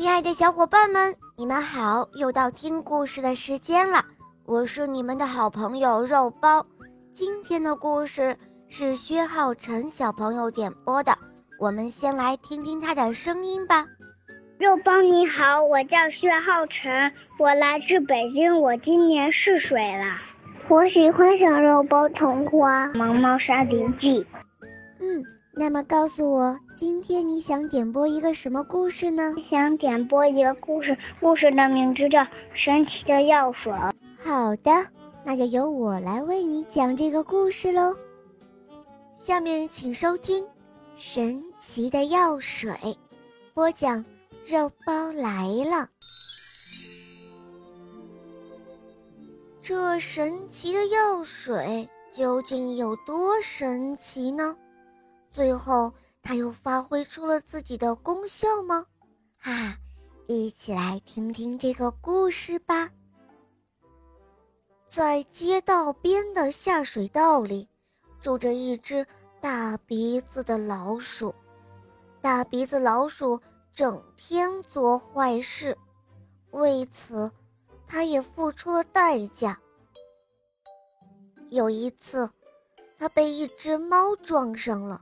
[0.00, 2.08] 亲爱的小伙伴们，你们好！
[2.14, 4.02] 又到听故事的时间了，
[4.46, 6.64] 我是你们的好朋友肉包。
[7.12, 8.34] 今天的故事
[8.70, 11.12] 是薛浩辰小朋友点播的，
[11.58, 13.84] 我们先来听听他的声音吧。
[14.58, 20.16] 肉包你好，我叫薛浩辰，我来自北京，我今年四岁了。
[20.70, 24.24] 我喜欢小肉包童话《毛毛沙丁记》。
[24.98, 25.22] 嗯。
[25.60, 29.34] 那么告诉我，今天你想点播一个什么故事呢？
[29.50, 32.18] 想点播一个故事，故事的名字叫
[32.54, 33.70] 《神奇的药水》。
[34.16, 34.72] 好的，
[35.22, 37.94] 那就由我来为你讲这个故事喽。
[39.14, 40.42] 下面请收听
[40.96, 42.72] 《神奇的药水》，
[43.52, 44.02] 播讲
[44.46, 45.86] 肉包来了。
[49.60, 54.56] 这神奇的药水究竟有多神奇呢？
[55.32, 58.86] 最后，它又发挥出了自己的功效吗？
[59.38, 59.76] 哈，
[60.26, 62.90] 一起来听听这个故事吧。
[64.88, 67.68] 在街道边的下水道里，
[68.20, 69.06] 住着一只
[69.40, 71.32] 大鼻子的老鼠。
[72.20, 73.40] 大鼻子老鼠
[73.72, 75.78] 整天做坏事，
[76.50, 77.30] 为此，
[77.86, 79.58] 它也付出了代价。
[81.50, 82.28] 有一次，
[82.98, 85.00] 它被一只猫撞上了。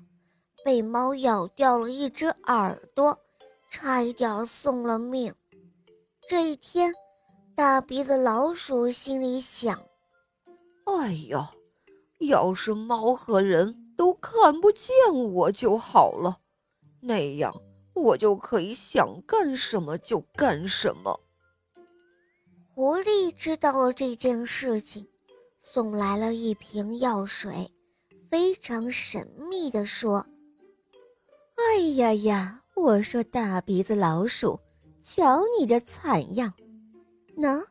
[0.64, 3.18] 被猫咬掉了一只耳朵，
[3.70, 5.34] 差一点送了命。
[6.28, 6.92] 这一天，
[7.54, 9.82] 大鼻子老鼠心里想
[10.84, 11.50] ：“哎呀，
[12.18, 16.38] 要是猫和人都看不见我就好了，
[17.00, 17.54] 那样
[17.94, 21.18] 我就可以想干什么就干什么。”
[22.74, 25.08] 狐狸知道了这件事情，
[25.62, 27.72] 送来了一瓶药水，
[28.28, 30.26] 非常神秘地说。
[31.58, 32.62] 哎呀呀！
[32.74, 34.58] 我说大鼻子老鼠，
[35.02, 36.52] 瞧你这惨样！
[37.36, 37.64] 喏，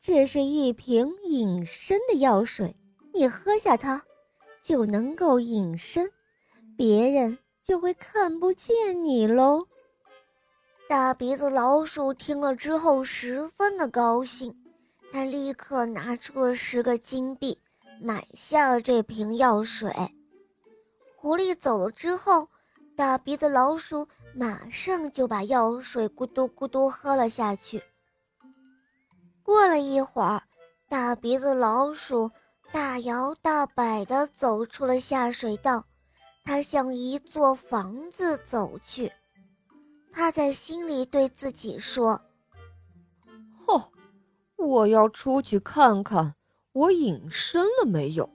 [0.00, 2.74] 这是一瓶隐身的药水，
[3.14, 4.02] 你喝下它，
[4.60, 6.10] 就能够隐身，
[6.76, 9.64] 别人就会看不见你喽。
[10.88, 14.52] 大鼻子老鼠听了之后十分的高兴，
[15.12, 17.56] 他立刻拿出了十个金币，
[18.02, 19.94] 买下了这瓶药水。
[21.14, 22.48] 狐狸走了之后。
[22.96, 27.82] 大鼻子老鼠马上就把药水咕嘟咕嘟喝了下去。
[29.42, 30.42] 过了一会儿，
[30.88, 32.30] 大鼻子老鼠
[32.72, 35.84] 大摇大摆地走出了下水道，
[36.42, 39.12] 它向一座房子走去。
[40.10, 42.18] 他在心里对自己说
[43.66, 43.78] ：“哼，
[44.56, 46.34] 我要出去看看，
[46.72, 48.26] 我隐身了没有。”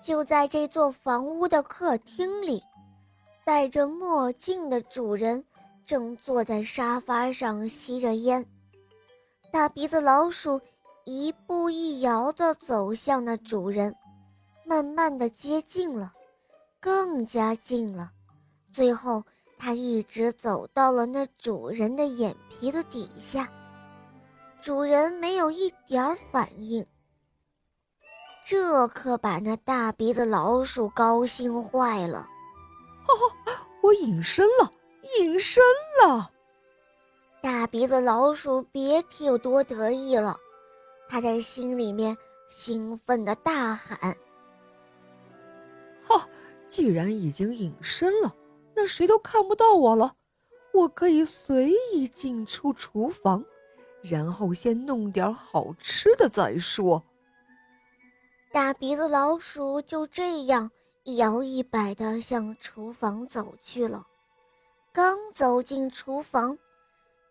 [0.00, 2.62] 就在这座房屋的客厅里。
[3.48, 5.42] 戴着墨镜的主人
[5.86, 8.44] 正坐在沙发上吸着烟。
[9.50, 10.60] 大鼻子老鼠
[11.06, 13.96] 一步一摇地走向那主人，
[14.66, 16.12] 慢慢地接近了，
[16.78, 18.10] 更加近了。
[18.70, 19.24] 最后，
[19.56, 23.50] 他一直走到了那主人的眼皮子底下。
[24.60, 26.86] 主人没有一点反应，
[28.44, 32.28] 这可把那大鼻子老鼠高兴坏了。
[33.82, 34.70] 我隐身了，
[35.18, 35.62] 隐身
[36.02, 36.30] 了！
[37.40, 40.36] 大鼻子老鼠别提有多得意了，
[41.08, 42.16] 他在心里面
[42.50, 44.16] 兴奋的大喊
[46.06, 46.28] ：“哈！
[46.66, 48.34] 既然已经隐身了，
[48.74, 50.14] 那谁都看不到我了。
[50.74, 53.42] 我可以随意进出厨房，
[54.02, 57.02] 然后先弄点好吃的再说。”
[58.52, 60.70] 大鼻子老鼠就这样。
[61.08, 64.06] 一摇一摆地向厨房走去了。
[64.92, 66.58] 刚走进厨房，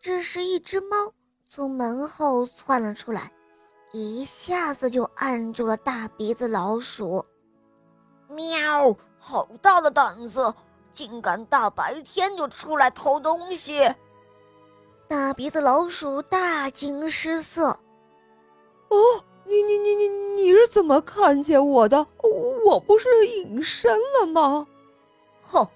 [0.02, 1.14] 这时一只猫
[1.48, 3.32] 从门后窜了出来，
[3.92, 7.24] 一下子就按住了大鼻子老鼠。
[8.30, 8.98] 喵！
[9.20, 10.52] 好大的胆子，
[10.92, 13.88] 竟敢大白天就出来偷东西！
[15.08, 17.80] 大鼻子老鼠大惊失色。
[18.90, 18.98] 哦。
[20.78, 22.06] 怎么看见我的？
[22.64, 23.92] 我不是隐身
[24.22, 24.68] 了吗？
[25.42, 25.68] 哼，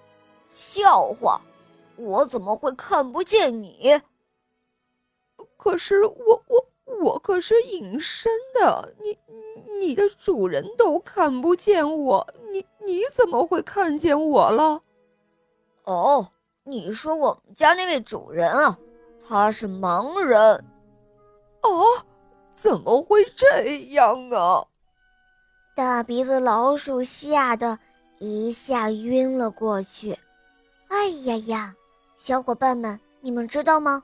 [0.51, 1.41] 笑话！
[1.95, 3.99] 我怎么会看不见你？
[5.57, 6.65] 可是我我
[7.01, 9.17] 我可是隐身的，你
[9.79, 14.83] 你的主人都看不见我，你你怎么会看见我了？
[15.85, 16.27] 哦，
[16.63, 18.77] 你说我们家那位主人啊，
[19.27, 20.63] 他是盲人。
[21.63, 21.83] 哦。
[22.53, 24.63] 怎么会这样啊！
[25.73, 27.79] 大鼻子老鼠吓得
[28.19, 30.17] 一下晕了过去。
[30.89, 31.75] 哎呀呀，
[32.17, 34.03] 小伙伴们，你们知道吗？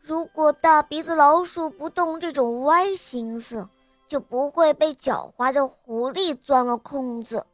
[0.00, 3.68] 如果大鼻子老鼠不动这种歪心思，
[4.08, 7.46] 就不会被狡猾的狐狸钻了空子，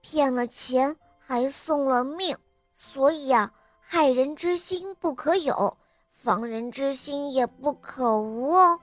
[0.00, 2.38] 骗了钱还送了命。
[2.76, 5.76] 所以呀，害人之心不可有，
[6.12, 8.78] 防人之心也不可无哦。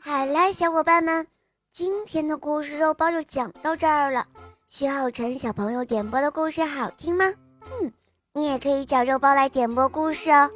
[0.00, 1.26] 好啦，小伙伴们，
[1.72, 4.26] 今天的故事肉包就讲到这儿了。
[4.68, 7.24] 徐浩辰小朋友点播的故事好听吗？
[7.70, 7.92] 嗯，
[8.34, 10.50] 你也可以找肉包来点播故事哦。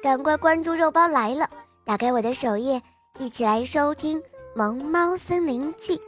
[0.00, 1.48] 赶快关注“肉包来了”，
[1.84, 2.80] 打开我的首页，
[3.18, 4.20] 一起来收听
[4.54, 5.98] 《萌猫森林记》。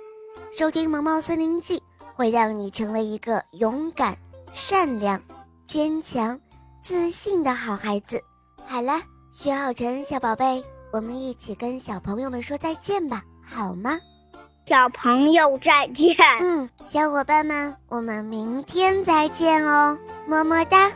[0.56, 1.79] 收听《萌猫森林记》
[2.15, 4.17] 会让你成为一个勇敢、
[4.53, 5.21] 善良、
[5.67, 6.41] 坚强、
[6.81, 8.21] 自信的好孩子。
[8.67, 9.01] 好了，
[9.35, 13.99] 徐浩辰小宝贝，我们一起跟小朋友们说再见吧，好吗？
[14.66, 16.16] 小朋友再见。
[16.40, 20.90] 嗯，小伙伴们，我们明天再见哦，么么哒。